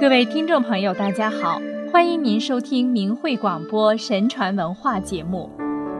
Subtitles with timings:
[0.00, 1.60] 各位听众朋友，大家好，
[1.92, 5.50] 欢迎您收听明慧广播神传文化节目。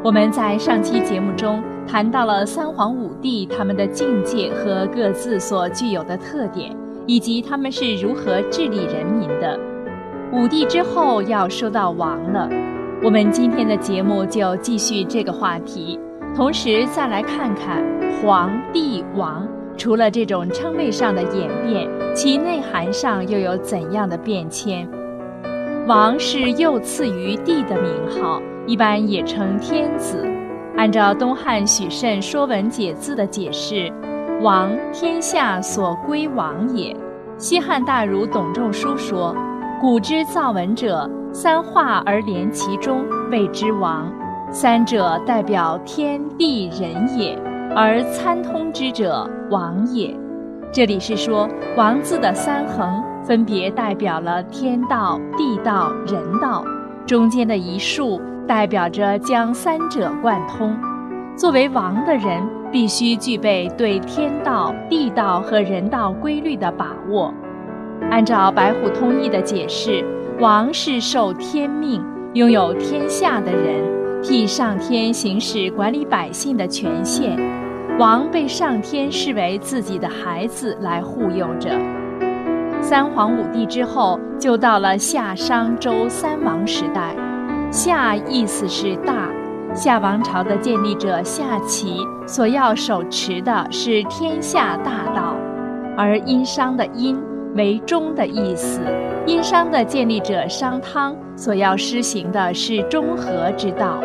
[0.03, 6.75] 我们在上期节目中谈到了三皇五帝他们的境界和各自所具有的特点，
[7.07, 9.61] 以及他们是如何治理人民的。
[10.33, 12.49] 五帝之后要说到王了，
[13.03, 16.01] 我们今天的节目就继续这个话题，
[16.35, 17.85] 同时再来看看
[18.23, 19.47] 皇帝王。
[19.77, 24.89] 除了这种称谓上的演变，其内涵上又有怎样的变迁？
[25.87, 30.25] 王是又赐于帝的名号，一般也称天子。
[30.77, 33.93] 按照东汉许慎《说文解字》的解释，
[34.41, 36.95] 王天下所归王也。
[37.37, 39.35] 西汉大儒董仲舒说
[39.81, 44.13] ：“古之造文者，三化而连其中，谓之王。
[44.51, 47.37] 三者代表天地人也。”
[47.77, 50.15] 而参通之者，王也。
[50.73, 56.65] 这里是说“王”字的三横分别代表了天道、地道、人道，
[57.07, 60.77] 中间的一竖代表着将三者贯通。
[61.37, 67.33] 作为王的人，必须具备对天道、地道和人道规律的把握。
[68.11, 70.05] 按照白虎通义的解释，
[70.41, 72.05] 王是受天命、
[72.35, 77.60] 拥有天下的人，替上天行使管理百姓的权限。
[78.01, 81.69] 王被上天视为自己的孩子来护佑着。
[82.81, 87.15] 三皇五帝之后，就到了夏商周三王时代。
[87.71, 89.29] 夏意思是大，
[89.75, 95.37] 夏王朝的建立者夏启所要手持的是天下大道，
[95.95, 97.23] 而殷商的殷
[97.55, 98.81] 为中的意思，
[99.27, 104.01] 殷商的建立者商汤所要施行的是中和之道，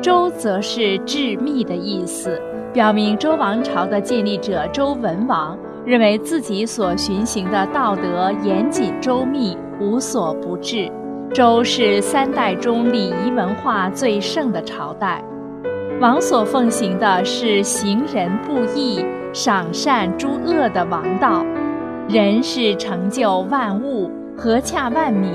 [0.00, 2.40] 周则是致密的意思。
[2.76, 10.92] 表明周王朝的建立者周文王认为自己所循行的道德严谨周密，无所不至。
[11.32, 15.24] 周是三代中礼仪文化最盛的朝代，
[16.02, 19.02] 王所奉行的是行仁不义、
[19.32, 21.42] 赏善诛恶的王道。
[22.10, 25.32] 仁是成就万物、和洽万民，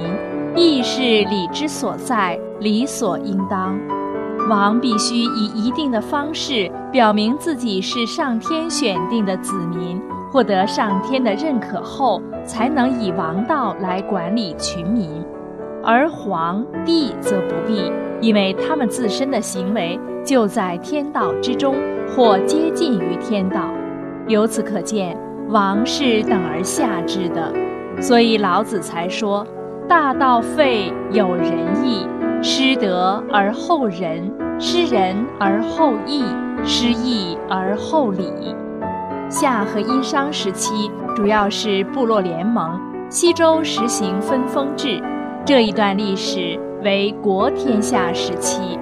[0.55, 3.79] 义是礼之所在、理所应当。
[4.51, 9.97] 王必须以一定的方式表明自己是上天选定的子民，
[10.29, 15.23] 获得上天的认可后，才能以王道来管理群民。
[15.81, 21.73] 而皇帝则不必，因为他们自身的行为就在天道之中，
[22.09, 23.69] 或接近于天道。
[24.27, 25.17] 由此可见，
[25.47, 27.53] 王是等而下之的。
[28.01, 29.47] 所以老子才说
[29.87, 32.05] ：“大道废，有仁义。”
[32.43, 36.23] 失德而后仁，失仁而后义，
[36.63, 38.55] 失义而后礼。
[39.29, 42.81] 夏和殷商时期主要是部落联盟，
[43.11, 44.99] 西周实行分封制，
[45.45, 48.79] 这一段历史为国天下时期。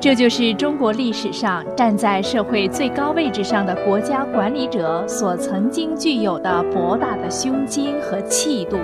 [0.00, 8.78] 这就是中国历史上站在社会最高位置上的国家管理者所曾经具有的博大的胸襟和气度，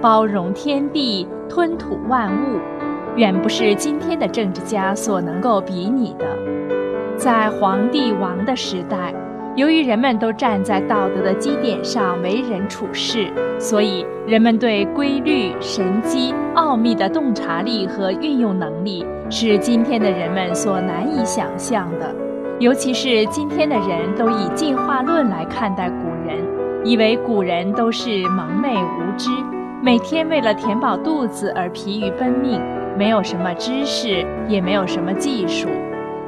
[0.00, 2.60] 包容天地，吞吐万物。
[3.16, 6.24] 远不是今天的政治家所能够比拟的。
[7.16, 9.14] 在皇帝王的时代，
[9.54, 22.14] 由于人们都站在道德的基点上为人处事，所以人们对规律、神机、奥秘的洞察力和运用能力是今天的人们所难以想象的。
[22.60, 26.38] 尤其是今天的人都以进化论来看待古人，
[26.82, 29.28] 以为古人都是蒙昧无知，
[29.82, 32.60] 每天为了填饱肚子而疲于奔命。
[32.96, 35.68] 没有什么知识，也没有什么技术。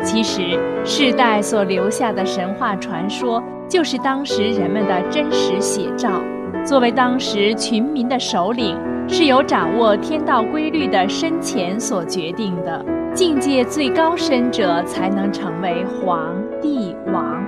[0.02, 6.20] 其实，世代所留下的神话传说，就是当时人们的真实写照。
[6.64, 8.76] 作为当时群民的首领，
[9.06, 12.84] 是由掌握天道规律的深浅所决定的。
[13.14, 17.42] 境界最高深者，才能成为皇帝王。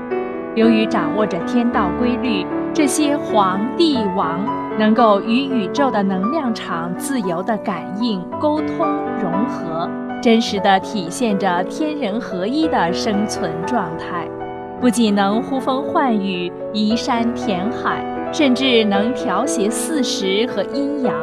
[0.54, 4.44] 由于掌握着天道规律，这些皇帝王。
[4.78, 8.86] 能够与宇宙的能量场自由地感应、沟通、
[9.18, 9.88] 融合，
[10.22, 14.28] 真实地体现着天人合一的生存状态。
[14.78, 21.14] 不仅能呼风唤雨、移山填海，甚至能调谐四时和阴阳，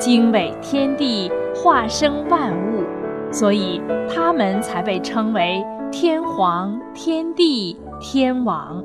[0.00, 2.82] 经纬天地，化生万物。
[3.30, 3.80] 所以，
[4.12, 8.82] 他们才被称为天皇、天帝、天王。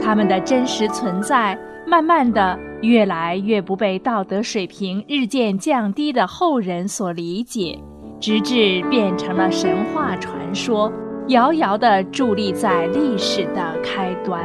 [0.00, 2.58] 他们的真实存在，慢慢的。
[2.80, 7.76] 越来越不被道德水平日渐降低的后人所理解，
[8.20, 10.92] 直至变成了神话传说，
[11.26, 14.40] 遥遥地伫立在历史的开端。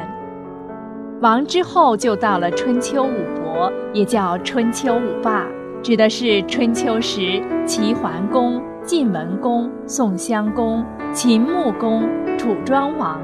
[1.21, 5.45] 王之后就到了春秋五伯，也叫春秋五霸。
[5.83, 10.83] 指的是春秋时齐桓公、晋文公、宋襄公、
[11.13, 12.01] 秦穆公、
[12.35, 13.21] 楚庄王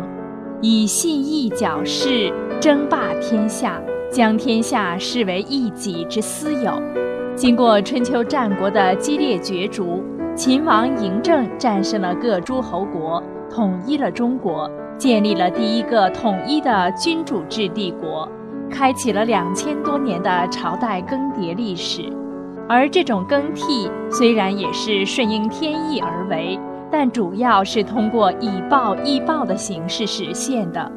[0.62, 6.82] 以信义矫饰，争霸天下，将天下视为一己之私有。
[7.34, 10.04] 经过春秋战国的激烈角逐，
[10.36, 18.30] 秦王嬴政战胜了各诸侯国，统一了中国，建立了第一个统一的君主制帝国，
[18.70, 22.02] 开启了两千多年的朝代更迭历史。
[22.68, 26.60] 而这种更替虽然也是顺应天意而为，
[26.92, 30.92] 但主要是通过以暴易暴的形式实现的。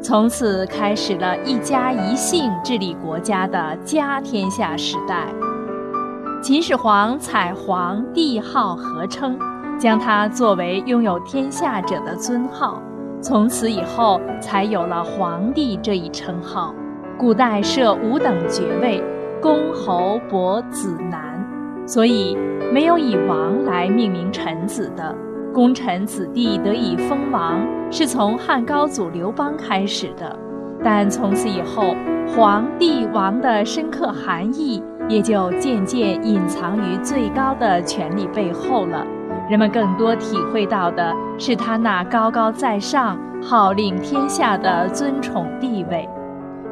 [0.00, 5.26] 从此开始了一家一姓治理国家的家天下时代。
[6.40, 9.36] 秦始皇采皇帝号合称，
[9.76, 12.80] 将它作为拥有天下者的尊号。
[13.20, 16.72] 从此以后，才有了皇帝这一称号。
[17.18, 19.02] 古代设五等爵位，
[19.42, 21.44] 公、侯、伯、子、男，
[21.84, 22.36] 所以
[22.72, 25.12] 没有以王来命名臣子的。
[25.58, 30.38] 功臣子弟得以封王，是从汉高祖刘邦开始的。
[30.84, 31.96] 但从此以后，
[32.28, 34.80] 皇帝王的深刻含义。
[35.08, 39.04] 也就渐渐隐藏于最高的权力背后了。
[39.48, 46.06] 人们更多体会到的是他那高高在上、号令天下的尊崇地位。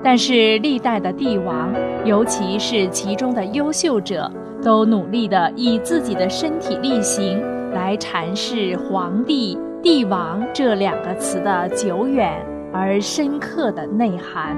[0.05, 1.73] 但是历代的帝王，
[2.05, 4.31] 尤其是其中的优秀者，
[4.63, 7.43] 都努力地以自己的身体力行
[7.77, 12.33] 来阐释“皇帝”“帝王”这两个词的久远
[12.73, 14.57] 而深刻的内涵。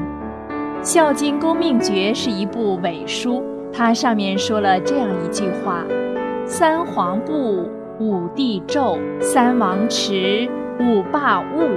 [0.85, 3.43] 《孝经公命诀》是一部伪书。
[3.73, 5.85] 它上面说了这样一句话
[6.47, 7.69] ：“三皇布，
[7.99, 10.49] 五帝纣，三王持，
[10.79, 11.69] 五霸物”，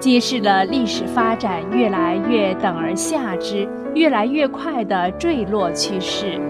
[0.00, 6.40] 揭示了历史发展越来越等而下之、越来越快的坠落趋势。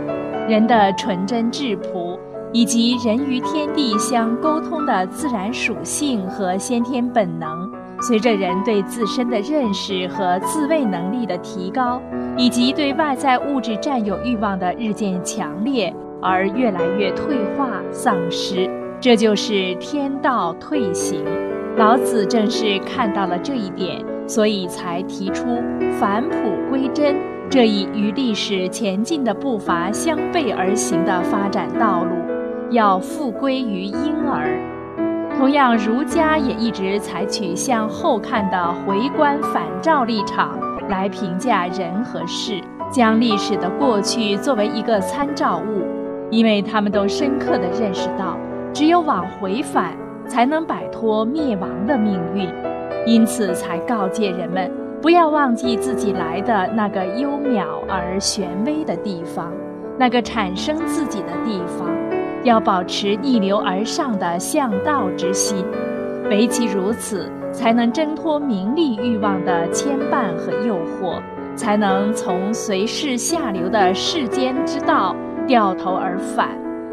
[0.49, 2.12] 人的纯真质朴，
[2.53, 7.71] 以及人与天地相沟通的自然属性和先天本能。
[8.01, 12.03] 随着人对自身的认识和自卫能力的提高，
[12.37, 18.69] 以及对外在物质占有欲望的日渐强烈，而越来越退化丧失，
[19.01, 21.25] 这就是天道退行。
[21.77, 25.45] 老子正是看到了这一点，所以才提出
[26.01, 26.37] 返璞
[26.69, 27.15] 归真
[27.49, 32.11] 这一与历史前进的步伐相背而行的发展道路，
[32.73, 34.59] 要复归于婴儿。
[35.39, 40.59] 同样，儒家也一直采取向后看的回观反照立场
[40.89, 42.61] 来评价人和事，
[42.91, 45.83] 将历史的过去作为一个参照物，
[46.31, 48.37] 因为他们都深刻地认识到，
[48.73, 49.97] 只有往回返，
[50.27, 52.49] 才能摆脱灭亡的命运，
[53.05, 54.71] 因此才告诫人们
[55.01, 59.51] 不要忘记自己来的那个幽渺而玄微的地方，
[59.99, 62.02] 那个产生自己的地方。
[62.45, 65.65] 要保持逆流而上的向道之心，
[66.29, 71.21] 唯其如此，才能挣脱名利欲望的牵绊和诱惑，
[71.55, 75.15] 才能从随势下流的世间之道
[75.47, 76.49] 掉头而返，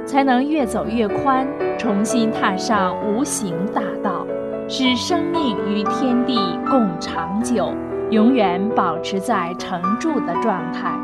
[0.06, 1.48] 才能越走越宽，
[1.78, 4.28] 重新踏上无形大道，
[4.68, 6.38] 使生命与天地
[6.70, 7.74] 共长久，
[8.12, 10.99] 永远保持在成住的状态。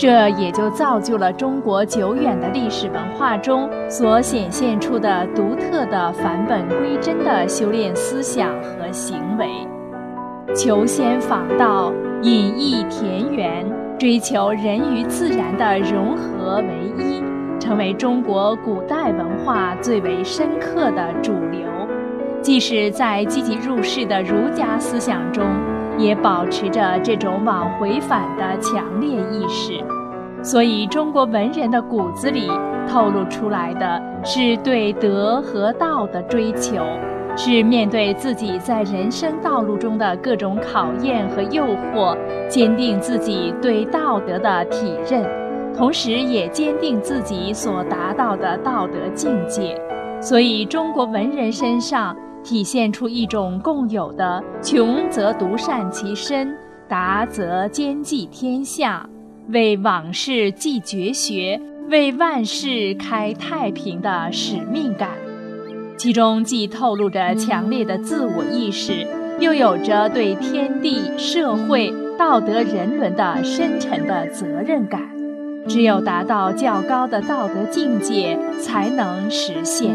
[0.00, 9.46] 这也就造就了中国久远的历史文化中所显现出的独特的返本归真的修炼思想和行为，
[10.54, 11.92] 求仙访道，
[12.22, 17.22] 隐逸田园，追求人与自然的融合为一，
[17.60, 21.60] 成为中国古代文化最为深刻的主流。
[22.40, 25.44] 即使在积极入世的儒家思想中。
[26.00, 29.84] 也保持着这种往回返的强烈意识，
[30.42, 32.50] 所以中国文人的骨子里
[32.88, 36.82] 透露出来的是对德和道的追求，
[37.36, 42.16] 是面对自己在人生道路中的各种考验和诱惑，
[42.48, 45.22] 坚定自己对道德的体认，
[45.76, 49.78] 同时也坚定自己所达到的道德境界。
[50.18, 52.16] 所以，中国文人身上。
[52.42, 56.56] 体现出一种共有的“穷则独善其身，
[56.88, 59.08] 达则兼济天下”，
[59.48, 65.10] 为往事继绝学，为万世开太平的使命感。
[65.96, 69.06] 其中既透露着强烈的自我意识，
[69.38, 75.02] 又有着对天地、社会、道德、人伦的深沉的责任感。
[75.68, 79.94] 只有达到较高的道德境界，才能实现。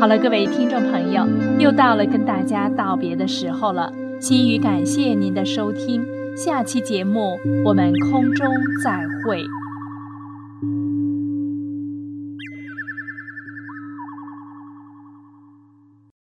[0.00, 1.26] 好了，各位听众朋友，
[1.58, 3.92] 又到了跟大家道别的时候了。
[4.20, 8.46] 心语感谢您的收听，下期节目我们空中
[8.84, 8.92] 再
[9.24, 9.44] 会。